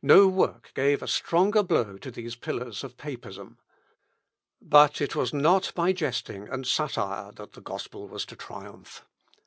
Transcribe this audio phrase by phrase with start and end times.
[0.00, 3.58] No work gave a stronger blow to these pillars of Papism.
[4.62, 9.04] But it was not by jesting and satire that the gospel was to triumph.